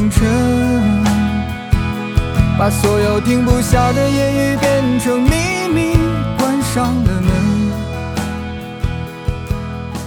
[0.00, 1.04] 一个清晨，
[2.58, 5.92] 把所有停不下的言语变成秘密，
[6.38, 7.30] 关上了门。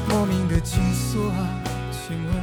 [0.10, 1.48] 莫名的情愫啊，
[1.92, 2.34] 请问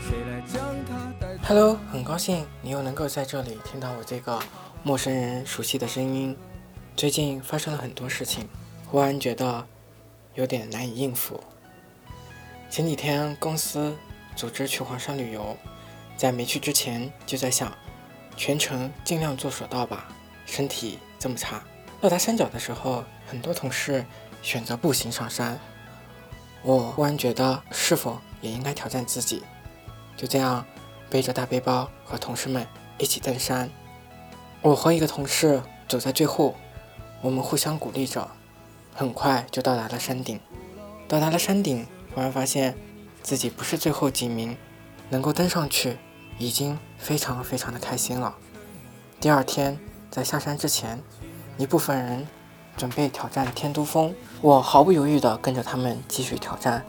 [0.00, 4.38] 谁来将它带走？Hello，很高兴你又能够在这里听到我这个
[4.82, 6.34] 陌生人熟悉的声音。
[6.96, 8.48] 最近发生了很多事情。
[8.90, 9.66] 忽然觉得
[10.34, 11.42] 有点难以应付。
[12.70, 13.92] 前几天公司
[14.36, 15.56] 组织去黄山旅游，
[16.16, 17.72] 在没去之前就在想，
[18.36, 20.08] 全程尽量做索道吧，
[20.46, 21.62] 身体这么差。
[22.00, 24.04] 到达山脚的时候，很多同事
[24.42, 25.58] 选择步行上山，
[26.62, 29.42] 我忽然觉得是否也应该挑战自己？
[30.16, 30.64] 就这样
[31.10, 32.66] 背着大背包和同事们
[32.98, 33.70] 一起登山。
[34.62, 36.54] 我和一个同事走在最后，
[37.20, 38.30] 我们互相鼓励着。
[38.96, 40.38] 很快就到达了山顶，
[41.08, 41.84] 到达了山顶，
[42.14, 42.76] 忽然发现
[43.24, 44.56] 自己不是最后几名，
[45.10, 45.98] 能够登上去，
[46.38, 48.34] 已经非常非常的开心了。
[49.20, 49.78] 第二天
[50.10, 51.02] 在下山之前，
[51.56, 52.26] 一部分人
[52.76, 56.84] 准备挑战天都峰，我毫不犹豫地跟着他们继续挑战。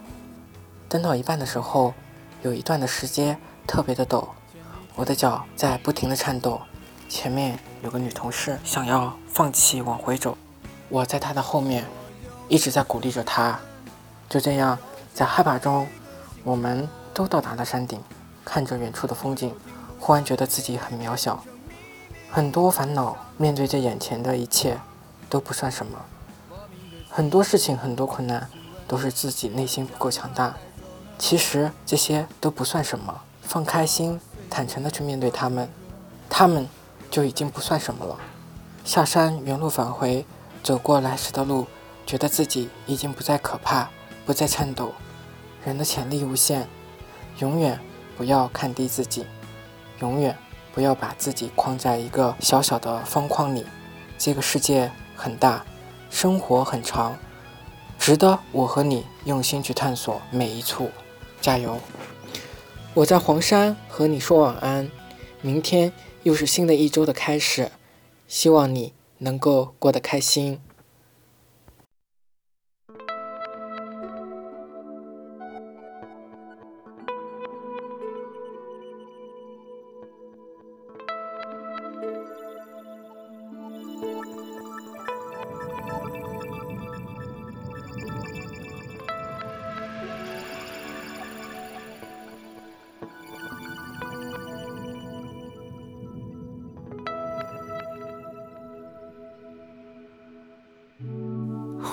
[0.89, 1.93] 登到一半的时候，
[2.41, 3.37] 有一段的石阶
[3.67, 4.27] 特别的陡，
[4.95, 6.61] 我的脚在不停的颤抖，
[7.09, 10.37] 前面有个女同事想要放弃往回走。
[10.89, 11.85] 我在她的后面，
[12.47, 13.59] 一直在鼓励着她。
[14.29, 14.77] 就这样，
[15.13, 15.87] 在害怕中，
[16.43, 17.99] 我们都到达了山顶，
[18.43, 19.55] 看着远处的风景，
[19.99, 21.41] 忽然觉得自己很渺小，
[22.29, 24.77] 很多烦恼面对着眼前的一切
[25.29, 25.97] 都不算什么，
[27.09, 28.49] 很多事情、很多困难
[28.85, 30.53] 都是自己内心不够强大。
[31.17, 35.69] 其实这些都不算什么，放开心，坦诚的去面对他们，
[36.29, 36.67] 他们
[37.09, 38.17] 就已经不算什么了。
[38.83, 40.25] 下山，原路返回。
[40.61, 41.67] 走过来时的路，
[42.07, 43.87] 觉得自己已经不再可怕，
[44.25, 44.91] 不再颤抖。
[45.63, 46.67] 人的潜力无限，
[47.40, 47.79] 永远
[48.18, 49.25] 不要看低自己，
[50.00, 50.38] 永远
[50.73, 53.66] 不要把自己框在一个小小的方框里。
[54.18, 55.66] 这个世界很大，
[56.09, 57.18] 生活很长，
[58.00, 60.90] 值得我和你用心去探索每一处。
[61.41, 61.79] 加油！
[62.94, 64.90] 我在黄山和你说晚安。
[65.41, 65.91] 明天
[66.24, 67.72] 又是新的一周的开始，
[68.28, 68.94] 希望你。
[69.19, 70.59] 能够过得开心。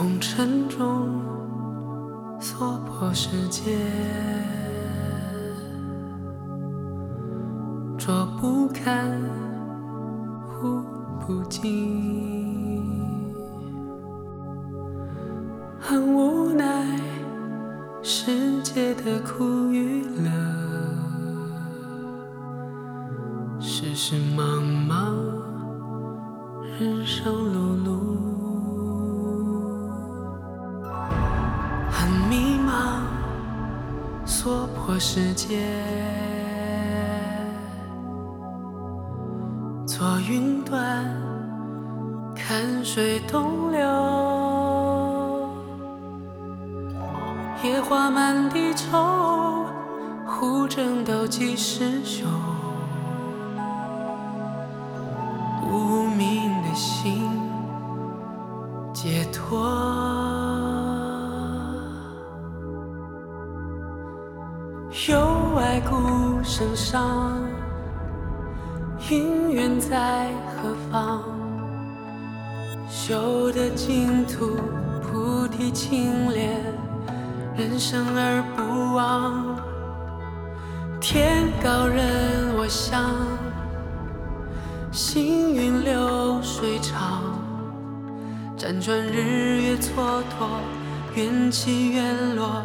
[0.03, 1.23] 红尘中
[2.41, 3.79] 娑婆世界，
[7.97, 9.17] 捉不看，
[10.49, 10.83] 忽
[11.25, 12.93] 不尽，
[15.79, 16.99] 很无奈
[18.03, 20.33] 世界的苦与乐，
[23.61, 24.82] 世事茫茫，
[34.93, 35.59] 锁破世界，
[39.87, 41.07] 坐云端
[42.35, 43.81] 看水东流，
[47.63, 49.65] 野花满地愁，
[50.27, 52.27] 胡争斗几时休？
[55.71, 57.31] 无名的心
[58.93, 59.82] 解脱。
[65.55, 67.39] 外孤身上，
[69.01, 71.23] 姻缘在何方？
[72.89, 74.57] 修得净土，
[75.03, 76.57] 菩提清莲，
[77.55, 79.57] 人生而不忘。
[81.01, 83.11] 天高任我想，
[84.91, 87.23] 行云流水长，
[88.57, 90.61] 辗转日月蹉跎，
[91.15, 92.63] 缘起缘落，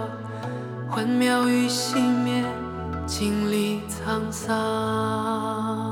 [0.89, 2.43] 幻妙与熄灭，
[3.07, 5.86] 经历沧桑。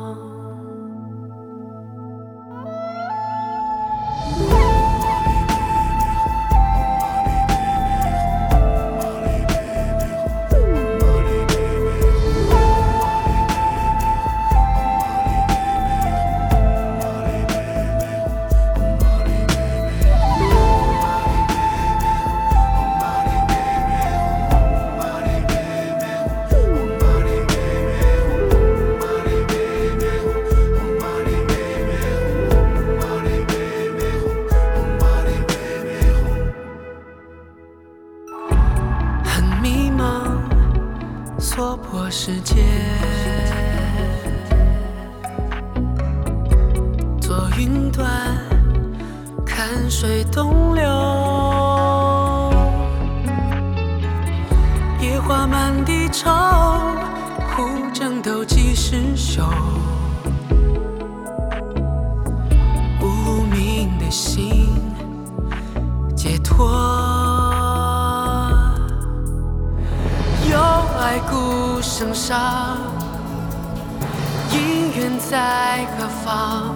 [42.28, 42.66] 世间，
[47.22, 48.10] 坐云端
[49.46, 50.82] 看水东流，
[55.00, 56.32] 野花满地愁，
[57.56, 57.62] 护
[57.94, 59.44] 争斗几时休？
[71.16, 72.78] 爱孤身上，
[74.52, 76.76] 姻缘在何方？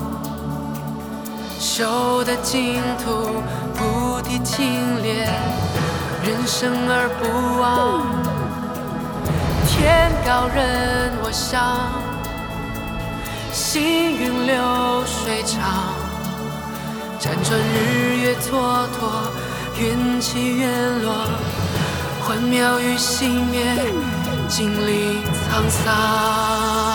[1.60, 3.44] 修得净土，
[3.76, 5.28] 菩提清莲，
[6.24, 8.06] 人生而不忘。
[9.68, 11.92] 天高任我想，
[13.52, 14.56] 行云流
[15.06, 15.92] 水长，
[17.20, 21.28] 辗转日月蹉跎，缘起缘落。
[22.22, 23.76] 幻妙与熄灭，
[24.50, 26.89] 经历沧桑。